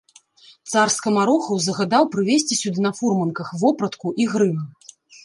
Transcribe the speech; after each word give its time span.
Цар 0.71 0.87
скамарохаў 0.93 1.59
загадаў 1.65 2.03
прывесці 2.15 2.57
сюды 2.61 2.79
на 2.87 2.91
фурманках 3.01 3.53
вопратку 3.65 4.15
і 4.23 4.29
грым. 4.33 4.57